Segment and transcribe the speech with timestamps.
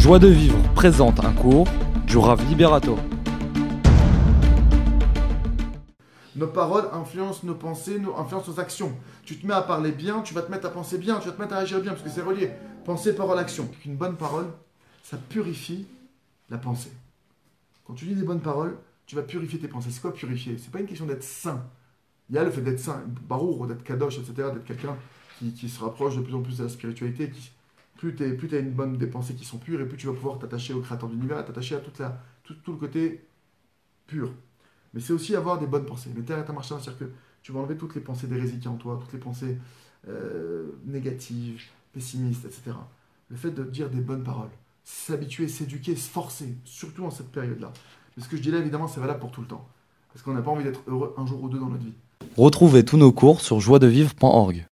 [0.00, 1.68] Joie de vivre présente un cours
[2.06, 2.96] du Rav Liberato.
[6.36, 8.96] Nos paroles influencent nos pensées, influencent nos actions.
[9.24, 11.34] Tu te mets à parler bien, tu vas te mettre à penser bien, tu vas
[11.34, 12.50] te mettre à agir bien, parce que c'est relié.
[12.86, 13.68] Pensée, parole, action.
[13.84, 14.46] Une bonne parole,
[15.02, 15.86] ça purifie
[16.48, 16.92] la pensée.
[17.86, 19.90] Quand tu dis des bonnes paroles, tu vas purifier tes pensées.
[19.90, 20.56] C'est quoi purifier?
[20.56, 21.62] C'est pas une question d'être saint.
[22.30, 24.96] Il y a le fait d'être saint, barour, d'être kadosh, etc., d'être quelqu'un
[25.38, 27.30] qui, se rapproche de plus en plus de la spiritualité.
[28.00, 30.38] Plus tu as une bonne des pensées qui sont pures, et plus tu vas pouvoir
[30.38, 33.26] t'attacher au créateur de l'univers, t'attacher à tout, le côté
[34.06, 34.32] pur.
[34.94, 36.10] Mais c'est aussi avoir des bonnes pensées.
[36.16, 37.04] Mais terre ta marche, c'est-à-dire que
[37.42, 39.58] tu vas enlever toutes les pensées d'hérésie qui en toi, toutes les pensées
[40.08, 41.60] euh, négatives,
[41.92, 42.72] pessimistes, etc.
[43.28, 44.50] Le fait de dire des bonnes paroles,
[44.82, 47.70] s'habituer, s'éduquer, se forcer, surtout en cette période-là.
[48.16, 49.68] Mais ce que je dis là, évidemment, c'est valable pour tout le temps.
[50.10, 51.92] Parce qu'on n'a pas envie d'être heureux un jour ou deux dans notre vie.
[52.38, 54.66] Retrouvez tous nos cours sur joiedevivre.org.